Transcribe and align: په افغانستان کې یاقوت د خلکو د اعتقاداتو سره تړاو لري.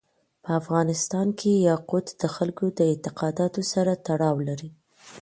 په 0.43 0.51
افغانستان 0.61 1.27
کې 1.39 1.51
یاقوت 1.69 2.07
د 2.21 2.23
خلکو 2.35 2.65
د 2.77 2.79
اعتقاداتو 2.91 3.61
سره 3.73 3.91
تړاو 4.07 4.35
لري. 4.47 4.69